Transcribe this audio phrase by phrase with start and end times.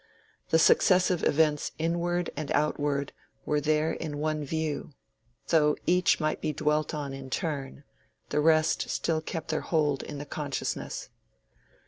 [0.49, 3.13] The successive events inward and outward
[3.45, 4.93] were there in one view:
[5.49, 7.83] though each might be dwelt on in turn,
[8.29, 11.09] the rest still kept their hold in the consciousness.